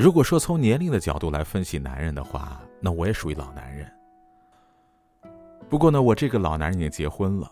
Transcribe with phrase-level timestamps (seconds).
[0.00, 3.92] 如果说从年龄的角度来分析男人的话，那我也属于老男人。
[5.68, 7.50] 不过呢，我这个老男人已经结婚了，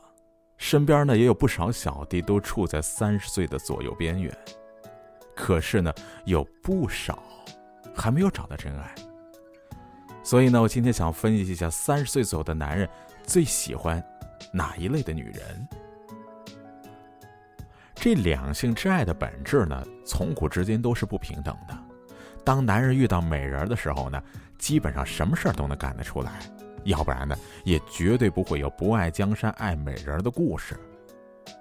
[0.56, 4.32] 身边呢也有不少小弟都处在三十岁的左右边缘。
[5.34, 5.92] 可是呢，
[6.24, 7.20] 有不少
[7.96, 8.94] 还没有找到真爱。
[10.22, 12.88] 所以呢，我今天想分析一下三十岁左右的男人
[13.24, 14.00] 最喜欢
[14.52, 15.68] 哪一类的女人。
[17.96, 21.76] 这两性之爱的本质呢，从古至今都是不平等的。
[22.46, 24.22] 当男人遇到美人的时候呢，
[24.56, 26.34] 基本上什么事儿都能干得出来。
[26.84, 30.78] 要不然呢，也绝对不会有不爱江山爱美人的故事。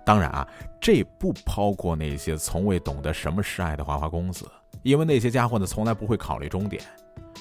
[0.05, 0.47] 当然啊，
[0.79, 4.45] 这不包括那些从未懂得什么是爱的花花公子，
[4.83, 6.83] 因为那些家伙呢，从来不会考虑终点，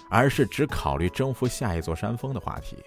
[0.08, 2.78] 而是只考虑征服下一座山峰的话题。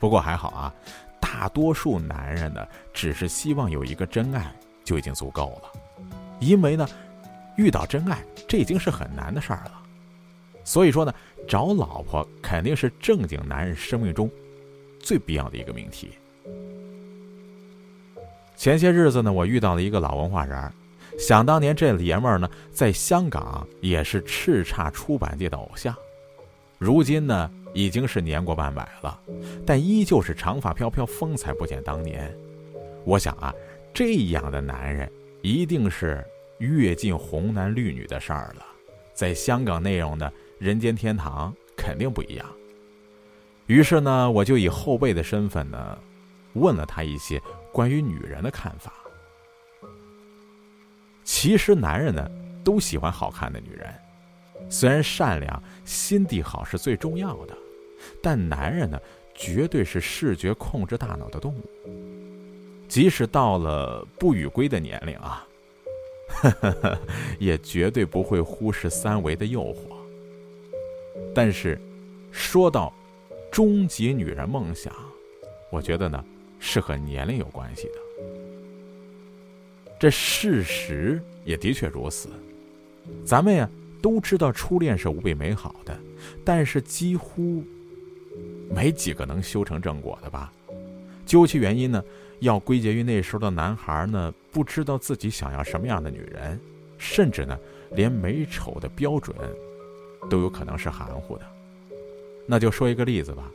[0.00, 0.74] 不过还好啊，
[1.20, 5.70] 大多数男人呢，只是希望有一个真爱就已经足够了，
[6.40, 6.88] 因为呢，
[7.56, 9.82] 遇到真爱这已经是很难的事儿了。
[10.64, 11.14] 所以说呢。
[11.48, 14.28] 找老婆肯定是正经男人生命中
[14.98, 16.10] 最必要的一个命题。
[18.56, 20.72] 前些日子呢，我遇到了一个老文化人
[21.20, 25.94] 想当年这爷们儿呢，在香港也是叱咤出版界的偶像，
[26.78, 29.16] 如今呢已经是年过半百了，
[29.64, 32.36] 但依旧是长发飘飘，风采不减当年。
[33.04, 33.54] 我想啊，
[33.94, 35.08] 这样的男人
[35.42, 36.26] 一定是
[36.58, 38.66] 越进红男绿女的事儿了，
[39.14, 40.32] 在香港内容的。
[40.58, 42.46] 人间天堂肯定不一样。
[43.66, 45.98] 于是呢，我就以后辈的身份呢，
[46.54, 47.38] 问了他一些
[47.70, 48.90] 关于女人的看法。
[51.24, 52.26] 其实男人呢，
[52.64, 53.94] 都喜欢好看的女人，
[54.70, 57.54] 虽然善良、心地好是最重要的，
[58.22, 58.98] 但男人呢，
[59.34, 61.68] 绝对是视觉控制大脑的动物。
[62.88, 65.46] 即使到了不与归的年龄啊，
[67.38, 69.96] 也绝对不会忽视三维的诱惑。
[71.34, 71.80] 但是，
[72.30, 72.92] 说到
[73.50, 74.92] 终极女人梦想，
[75.70, 76.24] 我觉得呢
[76.58, 77.94] 是和年龄有关系的。
[79.98, 82.28] 这事实也的确如此。
[83.24, 83.68] 咱们呀
[84.02, 85.98] 都知道初恋是无比美好的，
[86.44, 87.64] 但是几乎
[88.68, 90.52] 没几个能修成正果的吧？
[91.24, 92.04] 究其原因呢，
[92.40, 96.58] 要归结于那时候的男孩呢不知道自己想要什么样的女人，
[96.96, 97.58] 甚至呢
[97.90, 99.36] 连美丑的标准。
[100.28, 101.44] 都有可能是含糊的，
[102.46, 103.48] 那就说一个例子吧。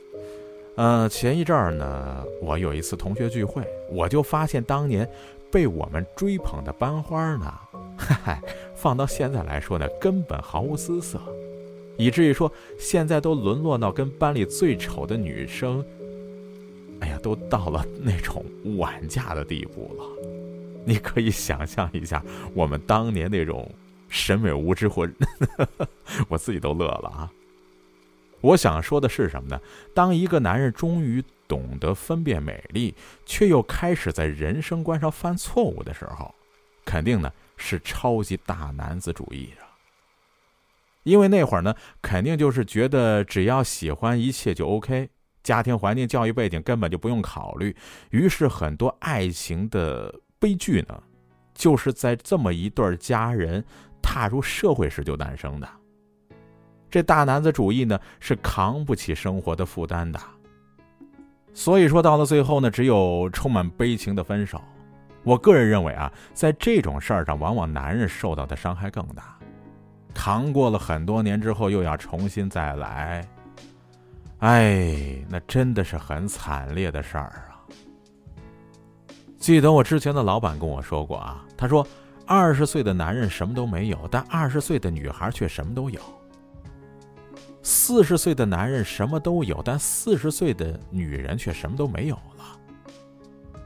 [0.78, 5.06] 呃，前一阵儿呢，我有一次同学聚会，我就发现当年
[5.52, 7.54] 被我们追捧的班花呢，
[7.98, 8.42] 嗨，
[8.74, 11.20] 放到现在来说呢，根本毫无姿色，
[11.98, 15.84] 以至于说现在都沦落到跟班里最丑的女生，
[17.02, 18.46] 哎呀，都到了那种
[18.78, 20.06] 晚嫁的地步了。
[20.86, 23.70] 你可以想象一下我们当年那种。
[24.14, 25.08] 审美无知，或
[26.28, 27.32] 我自己都乐了啊！
[28.42, 29.58] 我想说的是什么呢？
[29.94, 32.94] 当一个男人终于懂得分辨美丽，
[33.26, 36.36] 却又开始在人生观上犯错误的时候，
[36.84, 39.64] 肯定呢是超级大男子主义啊！
[41.04, 45.10] 因为那会儿呢，肯定就是觉得只要喜欢一切就 OK，
[45.42, 47.74] 家庭环境、教育背景根本就不用考虑。
[48.10, 51.02] 于是很多爱情的悲剧呢，
[51.54, 53.64] 就是在这么一对家人。
[54.04, 55.70] 踏入社会时就诞生的，
[56.90, 60.20] 这大男子主义呢是扛不起生活的负担的，
[61.54, 64.60] 所以说到了最后呢，只有充满悲情的分手。
[65.24, 69.38] 我个人认为啊，在这种事儿上，往往男人受到的伤害更大，
[70.16, 73.24] 扛过了很多年之后，又要重新再来，
[74.40, 77.51] 哎，那真的是很惨烈的事儿啊。
[79.42, 81.86] 记得我之前的老板跟我说过啊，他说。
[82.28, 86.00] 二十岁的男人什么都没有，但二十岁的女孩却什么都有。
[87.62, 92.58] 四十岁的男人什么都有，但四十岁的女人却什么都没有了。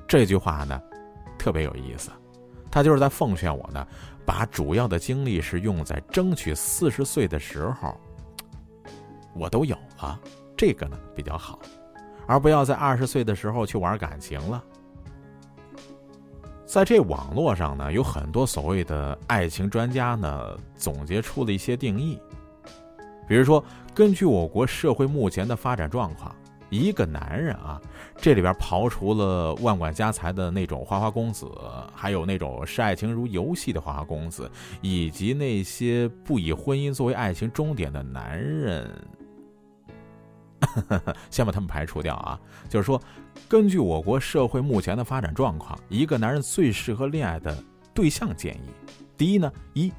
[0.07, 0.81] 这句话呢，
[1.37, 2.09] 特别有意思，
[2.71, 3.85] 他就是在奉劝我呢，
[4.25, 7.95] 把主要的精力是用在争取四十岁的时候，
[9.35, 10.19] 我都有了，
[10.57, 11.59] 这个呢比较好，
[12.25, 14.63] 而不要在二十岁的时候去玩感情了。
[16.75, 22.19] 在这网络上呢，有很多所谓的爱情专家呢，总结出了一些定义。
[23.29, 23.63] 比如说，
[23.93, 26.35] 根据我国社会目前的发展状况，
[26.69, 27.81] 一个男人啊，
[28.17, 31.49] 这里边刨除了万贯家财的那种花花公子，
[31.93, 34.51] 还有那种视爱情如游戏的花花公子，
[34.81, 38.93] 以及那些不以婚姻作为爱情终点的男人。
[41.31, 42.39] 先把他们排除掉啊！
[42.69, 43.01] 就是说，
[43.47, 47.57] 根据我国社会目前的发展状况，一个男人最适合恋爱的
[47.93, 48.69] 对象建议：
[49.17, 49.91] 第一呢，一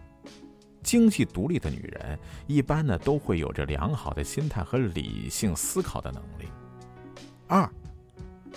[0.83, 6.49] 经济独立的女人，一般呢都会有着良好的心态和理性思考的能力。
[7.49, 7.69] 二，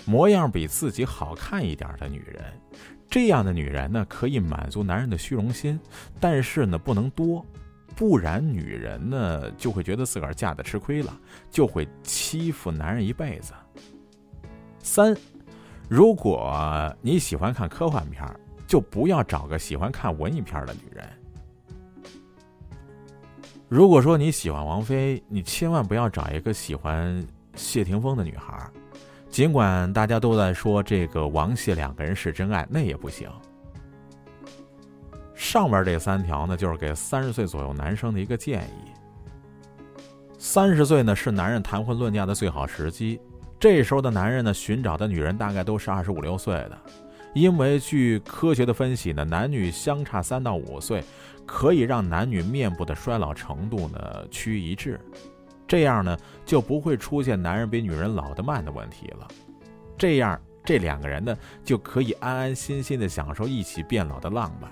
[0.04, 2.44] 模样比自己好看一点的女人，
[3.08, 5.78] 这样的女人呢可以满足男人的虚荣心，
[6.20, 7.44] 但是呢不能多，
[8.00, 11.20] 不然女人呢就会觉得自个儿嫁的吃亏了，
[11.50, 13.52] 就会欺负男人一辈子。
[14.78, 15.14] 三，
[15.86, 18.26] 如果你喜欢看科幻片，
[18.66, 21.06] 就不要找个喜欢看文艺片的女人。
[23.68, 27.22] 如果说你喜欢王菲，你千万不要找一个喜欢
[27.54, 28.66] 谢霆锋的女孩。
[29.28, 33.30] 尽管大家都在说这个王谢两个人是真爱，那也不行。
[35.50, 38.92] 上面这三条呢，就是给三十岁左右男生的一个建议。
[40.38, 43.20] 三十岁呢是男人谈婚论嫁的最好时机，
[43.58, 46.78] 这时候的男人呢寻找的女人大概都是二十五六岁的。
[47.34, 51.02] 因为据科学的分析呢，男女相差三到五岁，
[51.44, 53.98] 可以让男女面部的衰老程度呢
[54.30, 55.00] 趋于一致，
[55.66, 56.16] 这样呢
[56.46, 59.26] 就不会出现男人比女人老得慢的问题了。
[59.98, 64.70] 这样这两个人呢就可以安安心心的享受一起变老的浪漫。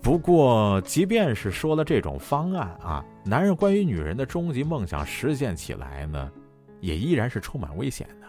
[0.00, 6.32] 不过，即便是说了这种方案啊，男人关于女人的终极梦想实现起来呢，
[6.80, 8.26] 也依然是充满危险的。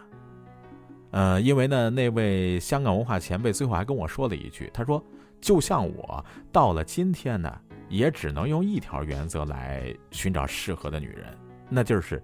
[1.12, 5.02] 呃，因为呢，那位香港文化前辈最后还跟我说了一句，他说
[5.40, 11.26] ：“就像我到了今天呢，也只能用一条原则来寻找适合的女人，
[11.70, 12.22] 那就是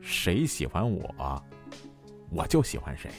[0.00, 1.44] 谁喜欢我，
[2.30, 3.10] 我就喜欢谁。”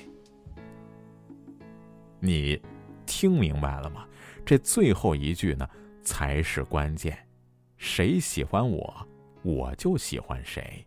[2.20, 2.60] 你
[3.06, 4.06] 听明白了吗？
[4.50, 5.70] 这最后一句呢，
[6.02, 7.16] 才是关键，
[7.78, 9.08] 谁喜欢我，
[9.44, 10.84] 我就喜欢谁。